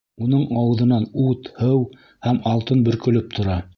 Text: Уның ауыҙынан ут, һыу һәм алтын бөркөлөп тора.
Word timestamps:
Уның 0.27 0.45
ауыҙынан 0.61 1.05
ут, 1.25 1.51
һыу 1.59 1.85
һәм 2.29 2.41
алтын 2.53 2.83
бөркөлөп 2.89 3.37
тора. 3.41 3.61